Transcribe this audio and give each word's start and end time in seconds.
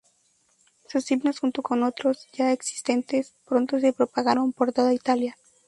Sus 0.87 1.11
himnos 1.11 1.39
junto 1.41 1.61
con 1.61 1.83
otros 1.83 2.25
ya 2.33 2.53
existentes 2.53 3.35
pronto 3.45 3.79
se 3.79 3.93
propagaron 3.93 4.51
por 4.51 4.73
toda 4.73 4.95
Italia. 4.95 5.37